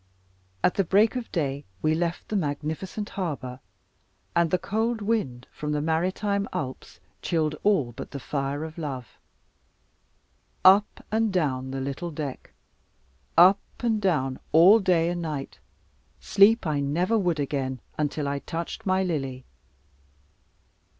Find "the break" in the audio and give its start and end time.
0.73-1.15